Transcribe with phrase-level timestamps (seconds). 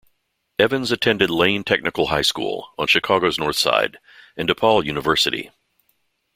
[0.57, 3.99] Evans attended Lane Technical High School on Chicago's North Side
[4.35, 5.51] and DePaul University.